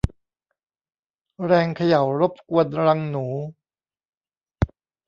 [1.45, 3.27] แรงเขย่ารบกวนรังหนู